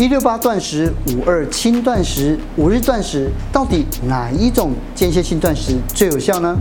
[0.00, 6.56] 一六八断食、五二轻断食、五日断食，到底哪一种间歇性断食最有效呢？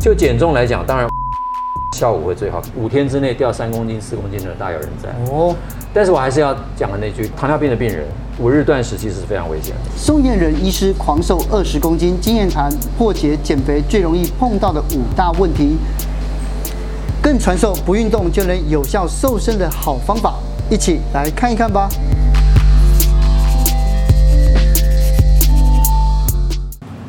[0.00, 1.06] 就减重来讲，当然
[1.94, 5.54] 效果会最好，五天之内掉三公斤、四公斤的大有人在哦。
[5.92, 8.06] 但是我还是要讲的那句，糖尿病的病人
[8.38, 9.90] 五日断食其实是非常危险的。
[9.94, 15.76] 宋晏仁医师狂瘦二十公斤，经验谈破解减肥最容易碰到的五大问题，
[17.20, 20.36] 更传授不运动就能有效瘦身的好方法，
[20.70, 21.86] 一起来看一看吧。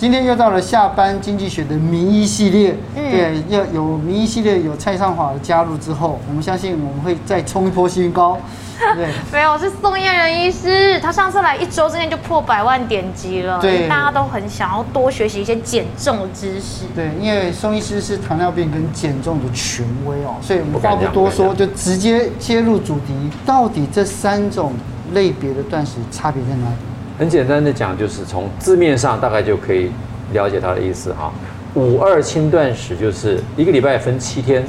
[0.02, 8.36] 今天又到了下班经济学的名医系列，嗯、对，要有名医系列有蔡尚华的加入之后，我们相信我们会再冲一波新高。
[8.98, 16.86] 对，没有，是宋燕仁医师，他上次来一周之内就破百万点击了，对，大家都很想要多学习一些减重的知识。
[16.96, 23.14] 对，因为宋医师是糖尿病跟减重的权威哦，所以我们话不多说，就直接切入主题，
[23.46, 24.74] 到底这三种
[25.14, 26.91] 类别的断食差别在哪里？
[27.22, 29.92] 很简单的讲，就是从字面上大概就可以
[30.34, 31.32] 了解它的意思哈。
[31.76, 34.64] 五二轻断食就是一个礼拜分七天，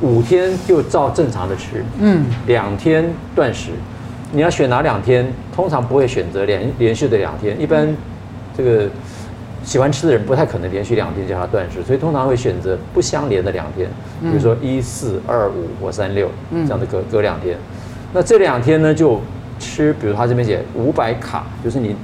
[0.00, 3.04] 五天就照正常的吃，嗯，两天
[3.34, 3.72] 断食。
[4.32, 5.30] 你要选哪两天？
[5.54, 7.94] 通常不会选择连连续的两天，一般
[8.56, 8.88] 这个
[9.62, 13.90] 喜欢吃的人不太可能连续两天叫他断食，所以通常会选择不相连的两天，
[14.22, 17.58] 比如说一四二五或三六这样的隔隔两天。
[18.14, 19.20] 那这两天呢就。
[19.62, 21.94] 吃，比如他这边写五百卡，就是你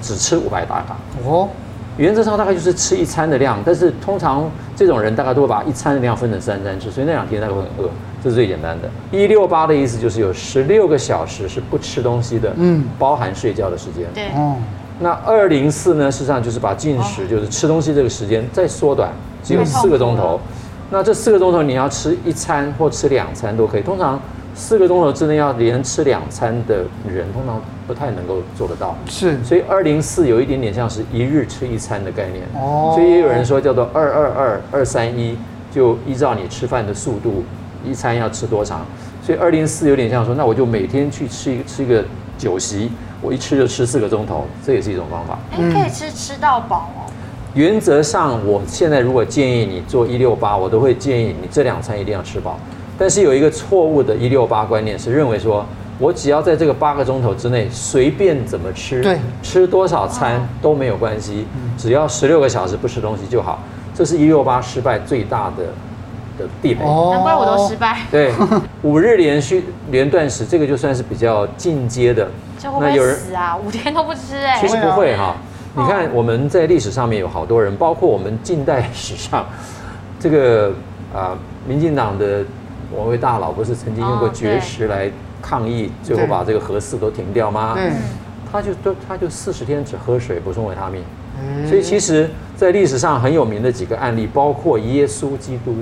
[0.00, 1.48] 只吃五百大卡哦。
[1.96, 7.90] 原则上大概就是吃一餐的量，但是通常这种人大概都会把一餐的量分成三餐吃，所以那两天大概会很饿，
[8.22, 8.88] 这是最简单的。
[9.10, 14.06] 一六八的意思就是有十六个小时是不吃东西的，嗯，包含睡觉的时间。
[14.14, 14.54] 对，哦。
[15.00, 19.10] 那二零四呢，事实际上就是把进食，就是吃东西这个时间再缩短，
[19.42, 20.40] 只有四个钟头。
[20.90, 24.20] 那这四个钟头你要吃一餐或吃两餐都可以，通常。
[24.58, 28.94] 四个钟头之内要连吃两餐的人，通常不太能够做得到。
[29.06, 32.42] 是，所以二零四有一点点像是一日吃一餐的概念。
[32.56, 35.38] 哦，所以也有人说叫做二二二二三一，
[35.70, 37.44] 就依照你吃饭的速度，
[37.84, 38.84] 一餐要吃多长。
[39.22, 42.04] 所以二零四有点像说，那我就每天去吃一个吃一个
[42.36, 42.90] 酒席，
[43.22, 45.38] 我一吃就吃四个钟头，这也是一种方法。
[45.52, 47.06] 哎，可以吃吃到饱哦。
[47.54, 52.58] 原则上，我现在如果建议你做一六八，我都会建议你这两餐一定要吃饱。
[52.98, 55.64] 但是有一个错误的一六八观念是认为说，
[56.00, 63.60] 我只要在这个八个钟头之内随便怎么吃，对，吃多少餐都没有关系，只要十六个小时不吃东西就好。
[63.94, 65.64] 这是一六八失败最大的
[66.38, 66.80] 的地雷。
[66.80, 67.98] 难怪我都失败。
[68.10, 68.32] 对，
[68.82, 72.28] 五日连续连断食这个就算是比较进阶的。
[72.80, 74.58] 那有人死啊，五天都不吃哎。
[74.60, 75.36] 其实不会哈，
[75.76, 79.46] 你看我们在历史上面有好多人，包括我们近代史上，
[80.18, 80.72] 这个
[81.14, 82.44] 啊，民进党的。
[82.90, 85.10] 某位大佬不是曾经用过绝食来
[85.42, 87.74] 抗议，最后把这个核四都停掉吗？
[87.74, 87.92] 对，
[88.50, 91.02] 他就都他就四十天只喝水，补充维他命。
[91.68, 95.76] 所以其实，在历史上很有名的几个案例，包括耶稣基督，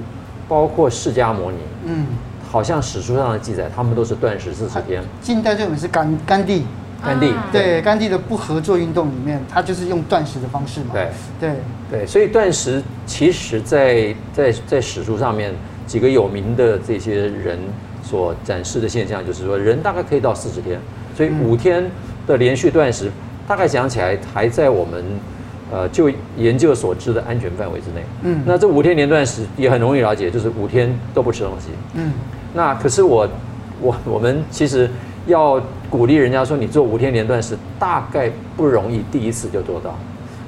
[0.47, 2.06] 包括释迦牟尼，嗯，
[2.50, 5.03] 好像史书上的记载，他们都是断食四十天。
[5.22, 6.66] 近代最有名是甘甘地，
[7.03, 10.91] 甘地对甘地的不合作运动里面，他就是用断食的方式嘛。
[10.93, 11.09] 对
[11.41, 11.50] 对
[11.91, 15.55] 对，所以断食其实在在在史书上面。
[15.86, 17.58] 几个有名的这些人
[18.02, 20.80] 所展示的现象，就是说人大概可以到四十天，
[21.16, 21.88] 所以五天
[22.26, 23.10] 的连续断食，
[23.47, 25.04] 大概想起来还在我们
[25.70, 28.02] 呃就研究所知的安全范围之内。
[28.22, 31.69] 嗯，那这五天连断食也很容易了解，就是五天都不吃东西。
[31.94, 32.12] 嗯，
[32.53, 33.28] 那可是我
[33.80, 34.91] 我 我们其实
[35.26, 39.97] 要鼓励人家说，你做五天连断食大概不容易第一次就做到，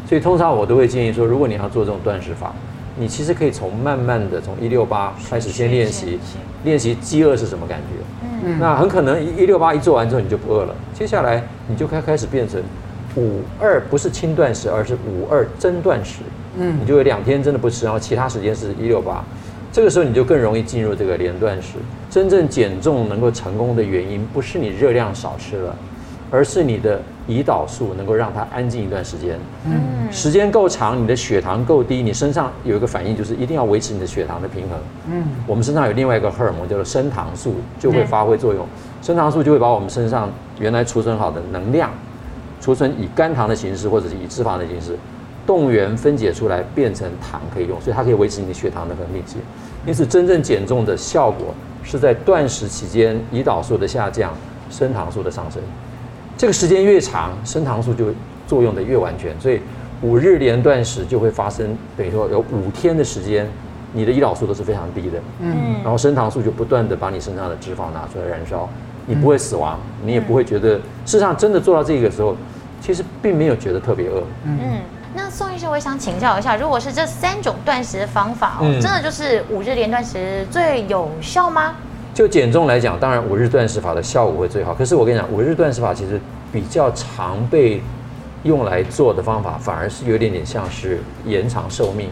[0.09, 2.53] 所以通常我都会建议说，如果你要做这种断食法。
[2.99, 6.19] 你其实可以从慢慢的从一六八开始先练习，
[6.65, 8.29] 练习饥饿是什么感觉。
[8.45, 12.61] 嗯，那很可能一六八一做完之后你就不饿了，接下来你就开开始变成
[13.17, 16.21] 五二不是轻断食，而是五二真断食。
[16.59, 19.25] 嗯，你就有两天真的不吃，然后其他时间是一六八，
[19.73, 21.75] 这个时候你就更容易进入这个连断食。
[22.11, 25.77] 真正减重能够成功的原因，不是你热量少吃了，
[26.31, 27.01] 而是你的。
[27.29, 34.79] 胰岛素能够让它安静一段时间，嗯，时间够长，你的血糖够低，你身上有一个反应，就是一定要维持你的血糖的平衡，
[35.11, 38.67] 嗯，我们身上有另外一个荷尔蒙叫做升糖素，就会发挥作用，
[39.03, 41.91] 升糖素就会把我们身上原来储存好的能量，
[42.63, 44.97] 储存以肝糖的形式或者是以脂肪的形式，
[45.47, 49.39] 动员分解出来变成糖可以用，所以它可以维持你的血糖的恒定性。
[49.85, 54.33] 因此，真正减重的效果是在断食期间，胰岛素的下降，
[54.71, 55.61] 升糖素的上升。
[56.39, 58.07] 这个时间越长，升糖素就
[58.47, 59.61] 作用的越完全，所以
[60.01, 63.45] 五日连断食就会发生，等于说有五天的时间，
[63.93, 68.69] 你的胰岛素都是非常低的，嗯，然后升糖素就不断的把你身上的脂肪拿出来燃烧，
[69.05, 70.77] 你不会死亡，你也不会觉得。
[71.05, 72.37] 事实上，真的做到这个时候，
[72.81, 74.23] 其实并没有觉得特别饿。
[74.45, 74.79] 嗯，
[75.17, 81.75] 那宋医生，我也想请教一下，如果是这三种断食的方法哦，真的就是五日连断食最有效吗？
[82.19, 84.75] 就减重来讲，当然五日断食法的效果会最好。
[84.75, 86.21] 可是我跟你讲，五日断食法其实
[86.53, 87.81] 比较常被
[88.43, 92.09] 用来做的方法，反而是有点点像是延长寿命、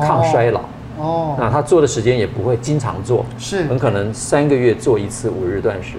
[0.00, 0.62] 抗衰老。
[0.96, 1.36] 哦。
[1.38, 5.98] 那他做的时间也不会经常做，是很可能三个月做一次五日断食。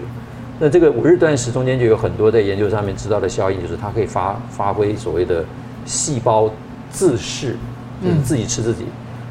[0.57, 5.45] 那这个五日断食中间就有很多在研究上面知道的效应，就是它可以发发挥所谓的
[5.85, 6.49] 细胞
[6.89, 7.55] 自噬，
[8.03, 8.87] 就是自己吃自己，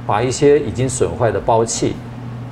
[0.06, 1.96] 把一些已经损坏的胞器，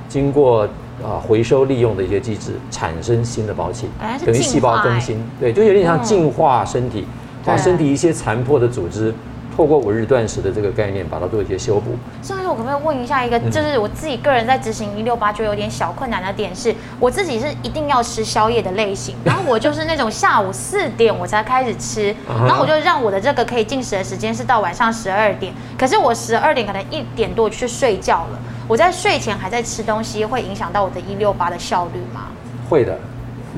[0.09, 0.69] 经过。
[1.03, 3.89] 啊，回收利用的一些机制，产生新的胞器，
[4.25, 7.07] 等于细胞更新，对，就有点像净化身体，
[7.45, 9.15] 把身体一些残破的组织，
[9.57, 11.93] 透过五日断食的这个概念，把它做一些修补。
[12.21, 28.39] 所以，我可不可以问一下一个，就是我自己个人在执行一六八就有点小困难的点是，我自己是一定要吃宵夜的类型，然后我就是那种下午四点我才开始吃，然后我就让我的这个可以进食的时间是到晚上十二点，可是我十二点可能一点多去睡觉了。
[28.69, 32.27] 我在睡前还在吃东西，会影响到我的一六八的效率吗？
[32.69, 32.93] 会的，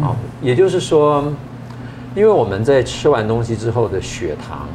[0.00, 1.24] 啊，也就是说，
[2.14, 4.68] 因为我们在吃完东西之后的血糖，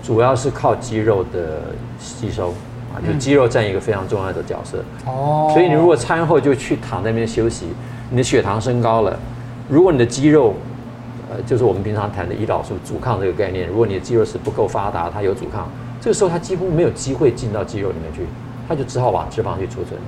[0.00, 1.62] 主要是靠肌肉的
[1.98, 2.50] 吸收
[2.94, 4.78] 啊，就肌肉占一个非常重要的角色。
[5.06, 7.66] 哦，所以你如果餐后就去躺在那边休息，
[8.10, 9.18] 你的血糖升高了，
[9.68, 10.54] 如果你的肌肉，
[11.28, 15.68] 呃，就是我们平常谈的胰岛素阻抗这个概念，如果你的肌肉是不够发达，它有阻抗，
[16.00, 18.20] 这个时候它几乎没有机会进到肌肉里面去。
[18.68, 19.98] 他就只好往脂肪去储存。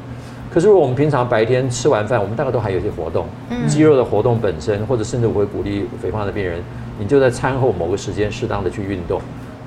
[0.49, 3.27] 可是如果我们平常白天吃完饭，我们大概都还有一些活动，
[3.69, 6.63] 肌肉的活动本身，或者甚至我会鼓励肥胖的病人，
[6.99, 9.21] 你就在餐后某个时间适当的去运动，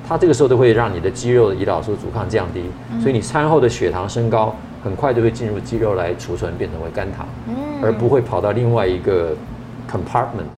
[0.08, 2.64] 它这个时候都会让你的肌肉的胰岛素阻抗降低，
[3.00, 7.28] 所以你餐后的血糖升高，很快就会进入肌肉来储存，变成为肝糖，
[7.84, 9.36] 而不会跑到另外一个
[9.88, 10.50] compartment。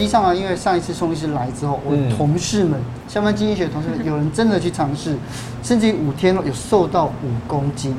[0.00, 5.14] 实际上啊，因为上一次宋医师来之后，我同事们，相关经济学的同事们，有人真的去尝试，
[5.62, 7.94] 甚至于五天有瘦到五公斤。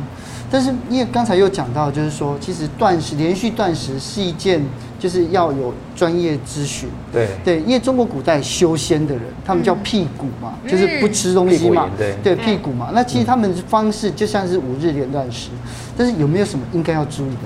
[0.49, 4.59] 但是因为刚才又讲到，就是说，其实断食连续断食是一件，
[4.97, 6.89] 就是要有专业咨询。
[7.13, 11.87] 对对，因为中国古代修仙的人，他们叫辟谷嘛，就是不吃东西嘛。
[11.95, 12.89] 对对，辟谷嘛。
[12.95, 15.51] 那其实他们的方式就像是五日连断食，
[15.95, 17.41] 但是有没有什么应该要注意的？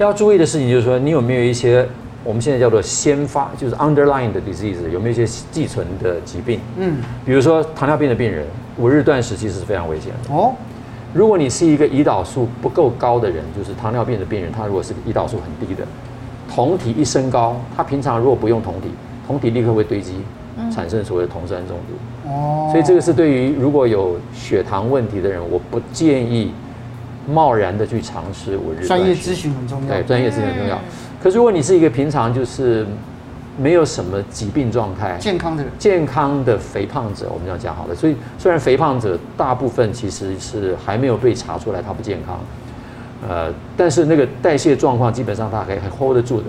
[0.00, 1.88] 要注意的事情就是说，你有没有一些。
[2.22, 6.60] 我们现在叫做先发，就是 underlying 的 disease，有没有一些寄存的疾病？
[6.76, 8.46] 嗯，比如说糖尿病的病人，
[8.78, 10.34] 五日断食其实是非常危险的。
[10.34, 10.52] 哦，
[11.14, 15.86] 如果你是一个胰岛素不够高的人，就是糖尿病的病人，他如果是胰岛素很低的，
[16.54, 18.90] 酮体一升高，他平常如果不用酮体，
[19.26, 20.16] 酮体立刻会堆积，
[20.70, 22.28] 产生所谓的酮酸中毒。
[22.28, 26.52] 哦，所以这个是对于如果有血糖问题的人，我不建议
[27.26, 28.86] 贸然的去尝试五日。
[28.86, 29.88] 专业咨询很重要。
[29.88, 30.78] 对，专业咨询很重要。
[31.22, 32.86] 可是如果你是一个平常就是
[33.58, 37.94] 没有什么疾病状态、健康的人、健康的肥胖者，我们要讲好了。
[37.94, 42.40] 所以虽然肥胖者大部分其实是还没有被查出来他不健康，
[43.28, 46.46] 呃，但是那个代谢状况基本上他还可以 hold 得住的，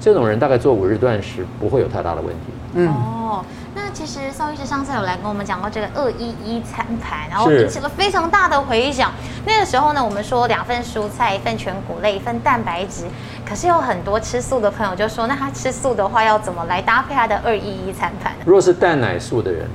[0.00, 2.52] 这种人大概做五日断食不会有太大的问题。
[2.74, 2.88] 嗯。
[2.88, 3.44] 哦。
[3.92, 9.12] 其实宋医师上次有来跟我们讲过这个二一一餐盘，然后引起了非常大的回响。
[9.44, 13.04] 那个时候呢，我们说两份蔬菜，一份全谷类，一份蛋白质。
[13.50, 18.32] 可是有很多吃素的朋友就说，那他吃素的话要怎么来搭配他的二一一餐盘？
[18.46, 19.66] 如果是蛋奶素的人，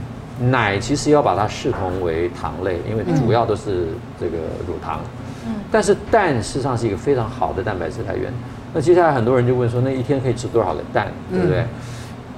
[0.50, 5.01] 奶其实要把它视同为糖类，因为主要都是这个乳糖。
[5.46, 5.55] 嗯。
[5.70, 8.32] 但是蛋事实际上是一个非常好的蛋白质来源。
[8.74, 11.08] 那接下来很多人就问说，那一天可以吃多少个蛋？
[11.29, 11.65] 对不对？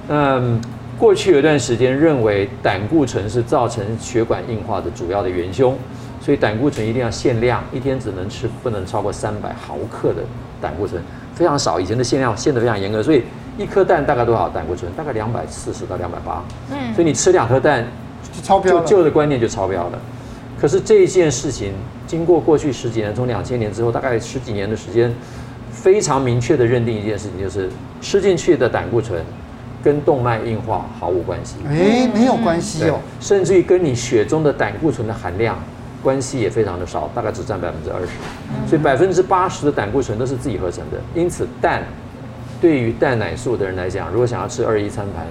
[0.08, 0.60] 嗯。
[0.98, 5.78] 过去有一段时间认为胆固醇是造成血管硬化的主要的元凶，
[6.20, 10.24] 所以胆固醇一定要限量，一天只能吃不能超过三百毫克的
[10.60, 11.00] 胆固醇，
[11.38, 11.78] 非常少。
[11.78, 13.22] 以前的限量限得非常严格，所以
[13.56, 14.90] 一颗蛋大概多少胆固醇？
[14.96, 16.42] 大概两百四十到两百八。
[16.72, 17.86] 嗯，所以你吃两颗蛋
[18.32, 19.98] 就超标了，旧的观念就超标了。
[20.60, 21.72] 可是这一件事情
[22.06, 25.14] 经过过去十几年，从两千年之后大概十几年的时间，
[25.70, 29.22] 非常明确的认定一件事情，就是吃进去的胆固醇。
[29.80, 35.56] 跟动脉硬化毫无关系，哎，没有关系哦，甚至于跟你血中的胆固醇的含量
[36.02, 38.08] 关系也非常的少，大概只占百分之二十，
[38.68, 40.98] 所以百分之八十的胆固醇都是自己合成的。
[41.14, 41.82] 因此，蛋
[42.60, 45.26] 对于蛋奶素的人来讲，如果想要吃二一餐盘，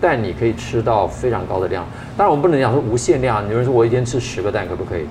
[0.00, 1.84] 蛋你可以吃到非常高的量。
[2.16, 5.06] 当然，我们不能讲说无限量，有人说我一天吃十个蛋可不可以？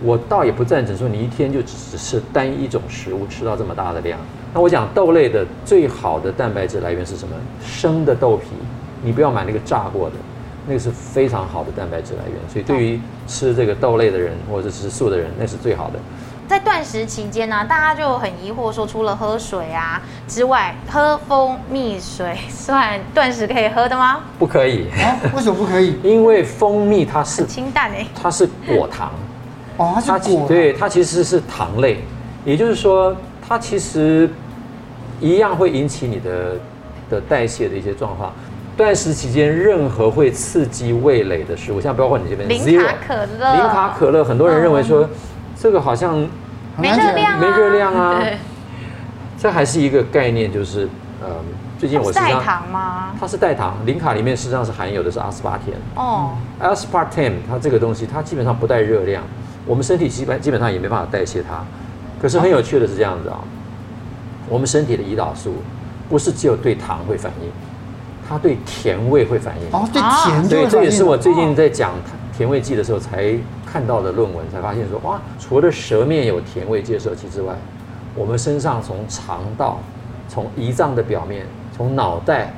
[0.00, 4.16] 我倒也不赞成说你一天就只吃单一种食物吃到这么大的量。
[4.54, 7.34] 那我讲豆类的最好的蛋白质来源是什么？
[7.60, 8.46] 生的豆皮，
[9.02, 10.14] 你不要买那个炸过的，
[10.68, 12.36] 那个是非常好的蛋白质来源。
[12.52, 15.98] 所以对于吃这个豆类的人或者吃素的人，那是最好的。
[16.46, 24.20] 在断食期间呢、啊，大家就很疑惑说，除了喝水啊之外，喝蜂蜜水 算断食可以喝的吗？
[24.38, 24.88] 不可以。
[24.92, 25.16] 啊？
[25.36, 25.98] 为什么不可以？
[26.04, 29.10] 因为蜂蜜它是清淡哎，它是果糖。
[29.76, 30.48] 哦，它是果。
[30.48, 31.98] 对，它其实是糖类，
[32.46, 33.14] 也就是说，
[33.46, 34.30] 它其实
[35.20, 36.56] 一样会引起你的
[37.10, 38.32] 的代谢的一些状况。
[38.78, 45.10] 断食期间，任何会刺激味蕾的食物，像包括你这边零卡可乐，零卡可乐，很多人认为说、嗯、
[45.58, 46.16] 这个好像
[46.76, 48.22] 没热量、啊，没热量啊。
[49.36, 50.88] 这还是一个概念，就是
[51.20, 51.28] 呃，
[51.76, 53.12] 最近我是代糖吗？
[53.18, 55.76] 它是代糖，零卡里面实际上是含有的是阿斯巴甜。
[55.96, 59.24] 哦，aspartame 它这个东西它基本上不带热量，
[59.66, 61.64] 我们身体基本基本上也没办法代谢它。
[62.22, 63.40] 可是很有趣的是这样子啊，
[64.48, 65.54] 我们身体的胰岛素
[66.08, 67.50] 不是只有对糖会反应。
[68.28, 71.92] 它对甜味会反应哦，对甜对，这也是我最近在讲
[72.36, 77.54] 甜味剂的时候才看到的论文，才发现说哇，除了舌面有甜味接受器之外，
[78.14, 79.80] 我们身上从肠道、
[80.28, 82.52] 从胰脏的表面、从脑袋、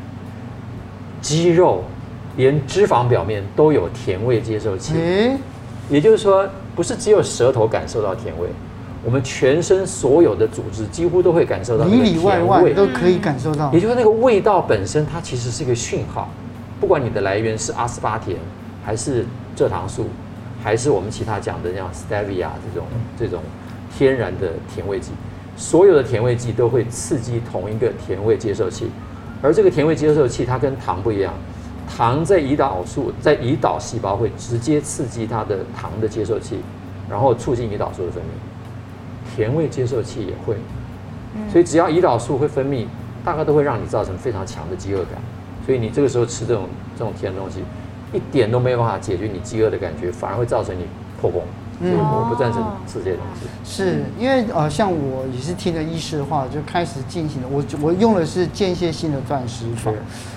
[1.20, 1.84] 肌肉，
[2.36, 4.94] 连脂肪表面都有甜味接受器。
[5.88, 8.48] 也就是说，不是只有舌头感受到甜味。
[9.02, 13.72] 我们全身所有的组织几乎都会感受到里里外外都可以感受到。
[13.72, 16.28] 也就是那个味道本身，它其实是一个讯号，
[16.78, 18.36] 不管你的来源是阿斯巴甜，
[18.84, 19.24] 还是
[19.56, 20.06] 蔗糖素，
[20.62, 22.86] 还是我们其他讲的像 stevia 这种
[23.18, 23.40] 这种
[23.96, 25.12] 天然的甜味剂，
[25.56, 28.90] 所有的甜味剂都会刺激同一个甜味接受器，
[29.40, 31.32] 而这个甜味接受器它跟糖不一样，
[31.88, 36.58] 糖在胰岛素在胰岛细胞会直接刺激它的糖的接受器，
[37.08, 38.49] 然后促进胰岛素的分泌。
[39.34, 40.56] 甜味接受器也会，
[41.50, 42.86] 所以只要胰岛素会分泌，
[43.24, 45.14] 大概都会让你造成非常强的饥饿感。
[45.66, 46.64] 所以你这个时候吃这种
[46.98, 47.62] 这种甜的东西，
[48.12, 50.84] 一点都没有办法解决你饥饿的感觉，反而会造成你
[51.20, 51.42] 破功。
[51.82, 53.46] 所以我不赞成吃这些东西。
[53.64, 57.48] 是因为呃，像我也是听了医师的话，就开始进行了。
[57.50, 59.90] 我我用的是间歇性的断食法，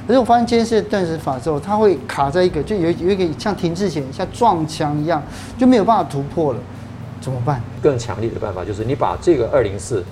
[0.07, 5.21] 可是我发现间歇断食法之后，它会卡在一个，就有有一个像停滞前，像撞墙一样，
[5.57, 6.59] 就没有办法突破了。
[7.23, 7.63] 怎么办？
[7.81, 10.03] 更强力的办法就是你把这个二零四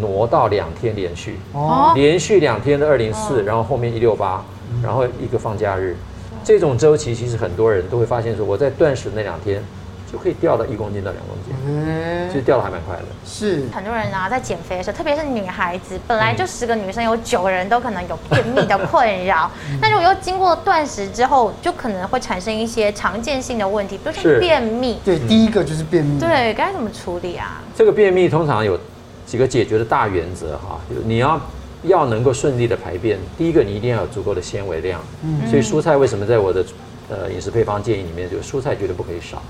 [0.00, 4.42] 挪到两天连续，哦，连续两天的二零四，然后后面一六八，
[4.82, 5.94] 然后一个放假日，
[6.42, 9.62] 这种周期其实很多人都会发现说，我在断食那两天。
[10.10, 13.02] 就可以掉到一公斤到两公斤，嗯，其实掉的还蛮快的。
[13.24, 19.50] 是很多人啊，在减肥的时候，特别是女孩子，本来就十个女生有九个人都可能有便秘的困扰，
[19.82, 24.98] 那如果又经过断食之后，就可能会产生一些常见性的问题，比如说便秘。
[25.04, 26.20] 对，第一个就是便秘。
[26.20, 27.60] 对，该怎么处理啊？
[27.74, 28.78] 这个便秘通常有
[29.26, 31.40] 几个解决的大原则哈，就是你要
[31.82, 36.64] 要能够顺利的排便，第一个你一定要有足够的纤维量，嗯，所以蔬菜为什么在我的
[37.10, 39.42] 呃饮食配方建议里面，就蔬菜绝对不可以少。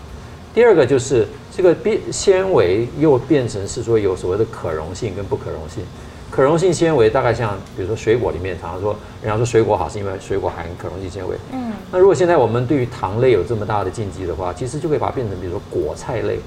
[0.57, 5.85] 第二个就是这个变纤维又变成是说有所谓的可溶性跟不可溶性。
[6.31, 11.37] 可溶性纤维大概像比如说水果里面，常常说人家说水果好是因为水果含可溶性纤维。
[11.53, 11.75] 嗯。
[11.93, 16.39] 那如果现在我们对于糖类有这么大的禁忌的话，其实就可以把它变成比如说果菜类，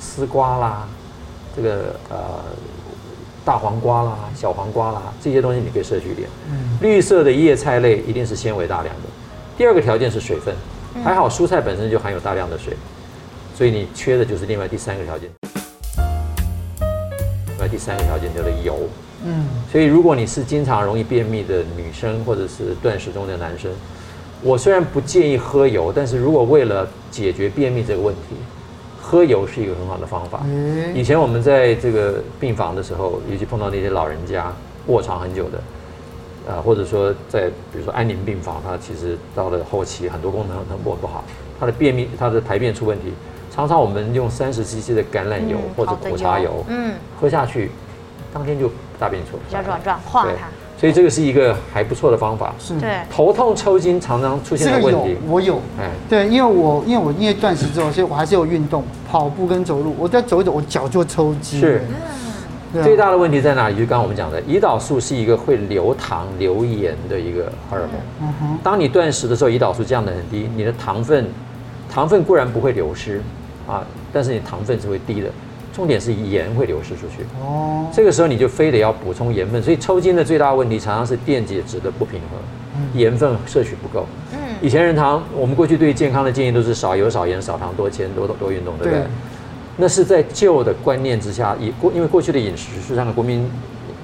[0.00, 0.88] 丝瓜啦，
[1.54, 2.18] 这个呃
[3.44, 6.28] 大黄瓜啦、小黄瓜啦这些东西你可以摄取一点。
[6.50, 6.78] 嗯。
[6.80, 9.02] 绿色的叶菜类一定是纤维大量的。
[9.56, 10.52] 第二个条件是水分，
[11.04, 12.76] 还好蔬菜本身就含有大量的水。
[13.54, 15.28] 所以你缺的就是另外第三个条件，
[17.48, 18.88] 另外第三个条件叫做油。
[19.24, 23.70] 嗯，所以如果你是经常容易便秘的女生，或者是断食中的男生，
[24.42, 28.34] 我虽然不建议喝油，但是如果为了解决便秘这个问题，
[29.00, 30.44] 喝油是一个很好的方法。
[30.92, 34.52] 以前我们在这个病房的时候，尤其碰到那些老人家
[34.86, 35.62] 卧床很久的，
[36.48, 41.22] 呃，或者说在比如说安宁病房，他其实到了后期很多功能很不不好，
[41.60, 43.12] 他的便秘，他的排便出问题。
[43.54, 47.70] 常常我们用三十 CC 的橄榄油或者苦茶油，嗯，喝下去，
[48.32, 50.48] 当天就大便出来，比较软软化它。
[50.78, 52.52] 所以这个是一个还不错的方法。
[52.58, 52.96] 是，对。
[53.08, 61.60] 头痛抽筋常常出现的问题，我有，哎，对，因为我因为我因为断食之后，所以我还是有运动，跑步跟走路，我再走一走，我脚就抽筋。
[61.60, 61.82] 是，
[62.82, 63.74] 最大的问题在哪里？
[63.74, 67.90] 就刚刚我们讲的，胰岛素是一个会流糖流盐的一个荷尔蒙。
[68.22, 68.58] 嗯哼。
[68.64, 71.28] 当你断食的时候，胰岛素降得很低，你的糖分，
[71.88, 73.20] 糖分固然不会流失。
[73.66, 75.28] 啊，但是你糖分是会低的，
[75.72, 77.24] 重点是盐会流失出去。
[77.40, 84.06] 哦，这个时候你就非得要补充盐分，所以抽筋的最大问题常常是电解质的不平衡，盐分摄取不够。
[84.32, 89.00] 嗯，以前人糖，我们过去对健康的建议都是少油、少盐、少糖、多铅、多多运动，对不对？
[89.00, 89.06] 对。
[89.76, 93.50] 那是在旧的观念之下，以过因为过去的饮食是按照国民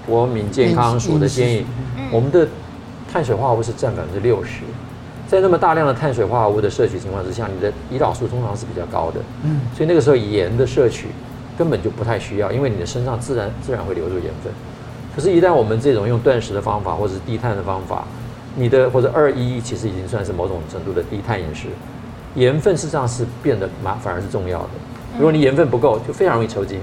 [0.06, 1.66] 国民健康署的建议，
[2.10, 2.48] 我们的
[3.12, 4.62] 碳水化合物是占百分之六十。
[5.28, 11.08] 在那么大量的碳水化合物的摄取情况之下，你的胰岛素通常是比较高的，嗯，所以那个时候盐的摄取
[11.58, 14.50] 根本就不太需要，因为你的身上自然自然会流入盐分。
[15.14, 18.04] 可是，一旦我们这种用断食的方法，或者是低碳的方法，
[18.54, 21.66] 你的或者二一其实已经算是某种程度的低碳饮食，
[22.34, 24.70] 盐分事实上是变得蛮反而是重要的。
[25.16, 26.80] 如果你盐分不够，就非常容易抽筋。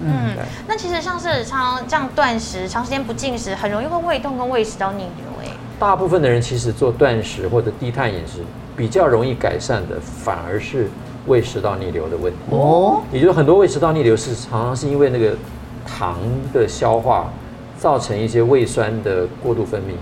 [0.00, 0.34] 嗯，
[0.66, 5.33] 那其实像是常这样断食，长时间不进食，很容易会胃痛跟胃食道逆流。
[5.74, 8.40] 哎，大部分的人其实做断食或者低碳饮食，
[8.76, 10.88] 比较容易改善的，反而是
[11.26, 12.38] 胃食道逆流的问题。
[12.50, 15.34] 哦，也就是很多胃食道逆流是常常是因为那个
[15.86, 16.18] 糖
[16.52, 17.30] 的消化，
[17.78, 19.94] 造成一些胃酸的过度分泌。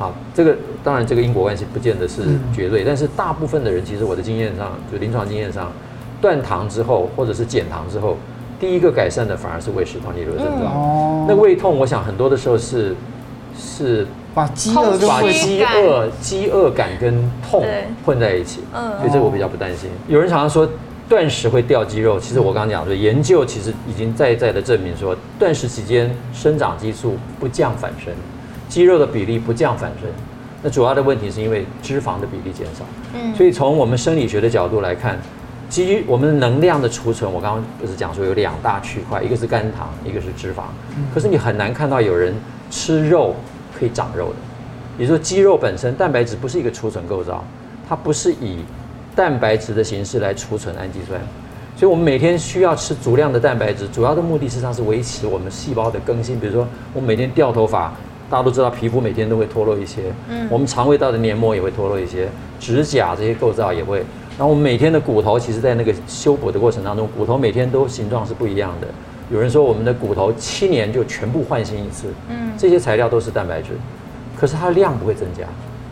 [0.00, 2.22] 啊，这个当然这个因果关系不见得是
[2.54, 5.72] 绝对，但是大部分的人其实我的经验上，就临床经验上，
[6.20, 8.16] 断糖之后或者是减糖之后。
[8.58, 10.64] 第一个改善的反而是胃食道逆流症状。
[10.64, 12.94] 哦，那胃痛，我想很多的时候是
[13.54, 14.06] 是
[14.36, 17.64] 把饥饿把饥饿饥饿感跟痛
[18.04, 18.60] 混在一起。
[18.74, 19.88] 嗯，所以这个我比较不担心。
[20.08, 20.68] 有人常常说
[21.08, 28.12] 断食会掉肌肉，其实我刚刚讲说研究其实已经在在的证明说，断食期间生长激素不降反升，
[28.68, 30.10] 肌肉的比例不降反升。
[30.62, 32.84] 那主要的问题是因为脂肪的比例减少。
[33.14, 35.18] 嗯，所以从我们生理学的角度来看。
[35.68, 40.62] 基于我们的能量的储存，我刚刚不是讲说有两大区块，一个是肝糖，一个是脂肪。
[41.12, 42.32] 可是你很难看到有人
[42.70, 43.34] 吃肉
[43.78, 44.36] 可以长肉的。
[44.98, 47.44] 也就是说，肌肉本身蛋白质不是一个储存构造，
[47.88, 48.60] 它不是以
[49.14, 51.20] 蛋白质的形式来储存氨基酸。
[51.76, 56.40] 所以我们每天需要吃足量的蛋白质，主要的目的实际上是维持我们细胞的更新。
[56.40, 57.92] 比如说，我们每天掉头发，
[58.30, 60.04] 大家都知道皮肤每天都会脱落一些。
[60.30, 60.48] 嗯。
[60.50, 62.28] 我们肠胃道的黏膜也会脱落一些，
[62.58, 63.98] 指甲这些构造也会。
[64.38, 68.88] 然后我们每天的骨头，其实在那个修补的过程当中，骨头每天都形状是不一样的。
[69.30, 73.70] 有人说我们的骨头七年就全部换新一次，嗯，这些材料都是蛋白质，
[74.38, 75.44] 可是它量不会增加，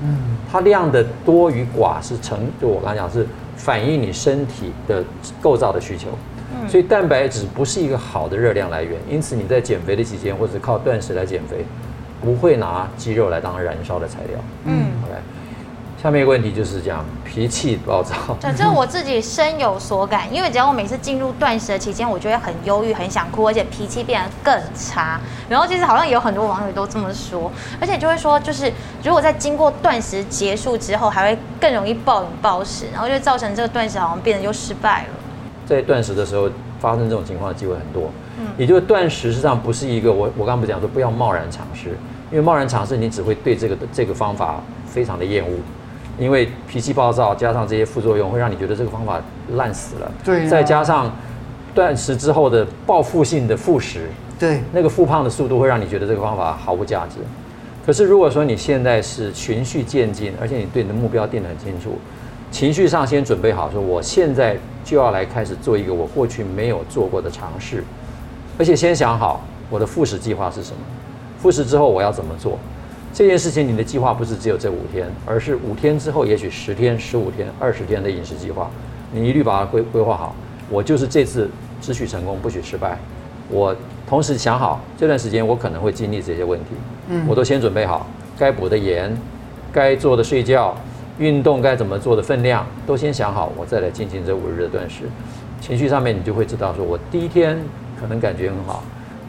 [0.02, 0.16] 嗯，
[0.50, 3.26] 它量的多与寡是成，就我刚才讲是
[3.56, 5.02] 反映你身体的
[5.40, 6.10] 构造的需求，
[6.52, 11.64] 嗯，所以蛋白质不是一个好的热量来源，因此你在减肥的期间或者靠断食来减肥，
[12.20, 15.20] 不会拿肌肉来当燃烧的材料，嗯，OK。
[16.04, 18.14] 下面一个问题就是讲脾气暴躁。
[18.38, 25.18] 对，这我自己深有所感，因为只要我每次进入断食的期间，我就会很忧郁、很想哭，而且脾气变得更差。
[25.48, 28.70] 然后其实好像有很多网友都这么说，而且就会说，就是
[29.02, 35.08] 如果在经过断食结束之后，还会更容易暴饮暴食，然后就造成这个断食好像变得又失败了。
[35.64, 41.96] 在断食的时候发生这种情况的机会很多，嗯，也就是断食实际上不是一个我我刚刚不讲说不要贸然尝试，
[42.30, 45.50] 因为贸然尝试你只会对这个这个方法非常的厌恶。
[46.18, 49.20] 因为脾气暴躁，加上这些副作用，会让你觉得这个方法
[49.54, 50.10] 烂死了。
[50.24, 50.48] 对、啊。
[50.48, 51.10] 再加上
[51.74, 57.16] 断食之后的报复性的复食，对，那个复胖的速度会让你觉得这个方法毫无价值。
[57.84, 61.98] 可是如果说你现在是循序渐进，而且你对你的目标定得很清楚，
[62.50, 67.84] 情绪上先准备好，说我现在就要来开始做一个我过去没有做过的尝试，
[68.58, 70.78] 而且先想好我的复食计划是什么，
[71.38, 72.58] 复食之后我要怎么做。
[73.14, 78.68] 这件事情，你的计划不是只有这五天，而是五天之后，也许十天、十五天、二十天的饮食计划，
[79.12, 80.34] 你一律把它规规划好。
[80.68, 81.48] 我就是这次
[81.80, 82.98] 只许成功，不许失败。
[83.48, 83.72] 我
[84.04, 86.70] 同时想好这段时间我可能会经历这些问题，
[87.10, 88.04] 嗯，我都先准备好，
[88.36, 89.16] 该补的盐，
[89.72, 90.76] 该做的睡觉，
[91.20, 95.04] 运动该怎么做的分量都先想好，我再来进行这五日的断食。
[95.60, 97.56] 情绪上面你就会知道，说我第一天
[98.00, 98.82] 可能感觉很好，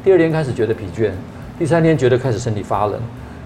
[0.03, 1.11] 第二天开始觉得疲倦，
[1.59, 2.99] 第三天觉得开始身体发冷。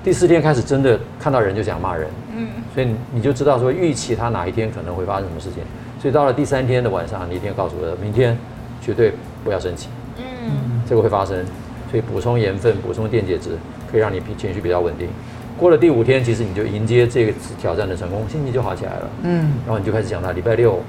[0.04, 5.62] 第四天开始，真的看到人就想骂人，嗯，所以你就知道说预期他哪一天可能会发生什么事情，
[6.02, 8.38] 所以到了第三天的晚上，你一定要告诉我，明天
[8.82, 9.12] 绝对
[9.44, 11.46] 不要生气，嗯，这个会发生，
[11.92, 13.50] 所以补充盐分、补充电解质，
[13.92, 15.10] 可以让你情绪比较稳定。
[15.58, 20.82] 过了第五天，其实你就迎接这个挑战的成功，心情就好起来了，嗯，然后你就开始想到礼拜六、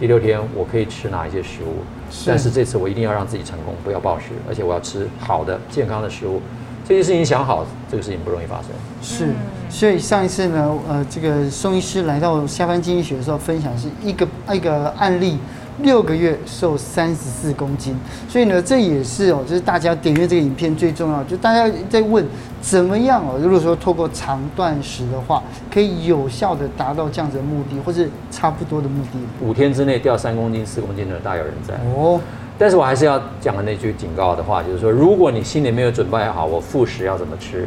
[0.00, 6.42] 第六天我可以吃哪一些食物，是，但是这次我一定要让自己成功，不要暴食，而且我要吃好的、健康的食物。
[6.90, 8.66] 这些事情想好，这个事情不容易发生。
[9.00, 9.32] 是，
[9.68, 15.38] 所以上一次呢，呃，这个宋医师来到下班经济学的时候，分享是一个一个案例，
[15.82, 17.96] 六个月瘦三十四公斤。
[18.28, 22.26] 所以呢，这也是哦，就是大家点阅这个影片最重要，就大家在问
[22.60, 25.40] 怎么样哦，如果说透过长断食的话，
[25.72, 29.46] 可以有效的达到这样子的目的，或是差不多的目的。
[29.46, 32.20] 五天之内掉三公斤、四公斤的大有人在哦。
[32.60, 37.66] 但是我还是要讲的那句警告的话，就是说，如果你心里没有准备好，我复食要怎么吃，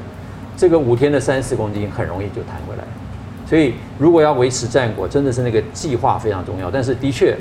[0.56, 2.84] 这个五天的三四公斤很容易就弹回来。
[3.50, 6.70] 所以，如果要维持战果，真的是那个计划非常重要。
[6.70, 7.36] 但是，的确，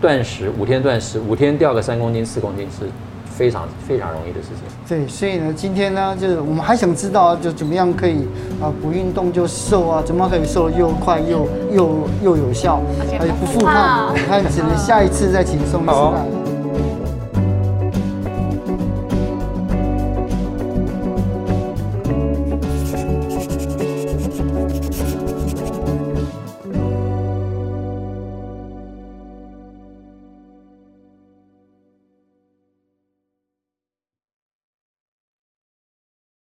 [0.00, 2.86] 断食五天断食，五天掉个三公斤四公斤是。
[3.30, 4.66] 非常非常容易的事情。
[4.88, 8.26] 对，所以呢，今天呢，就是我们还想知道，就怎么样可以
[8.60, 12.80] 啊不运动就瘦啊，怎么可以瘦得又快又又又有效，
[13.20, 14.08] 而且不复胖？
[14.08, 16.37] 我看只能下一次再请宋医师来。